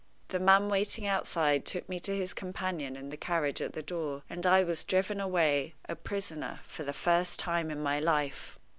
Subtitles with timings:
[0.29, 4.23] The man waiting outside took me to his companion in the carriage at the door,
[4.31, 8.57] and I was driven away, a prisoner for the first time in my life.